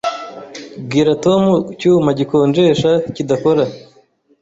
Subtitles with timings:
[0.85, 1.43] Bwira Tom
[1.73, 3.63] icyuma gikonjesha kidakora.